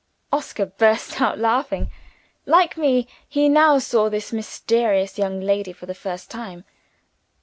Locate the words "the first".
5.85-6.31